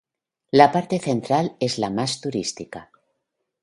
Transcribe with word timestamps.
La 0.49 0.71
parte 0.71 0.97
central 0.97 1.55
es 1.59 1.77
la 1.77 1.91
más 1.91 2.21
turística. 2.21 2.89